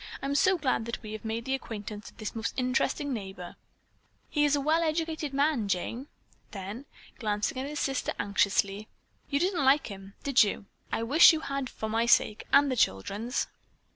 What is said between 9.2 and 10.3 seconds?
"You didn't like him,